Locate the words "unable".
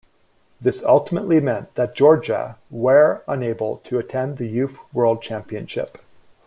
3.27-3.77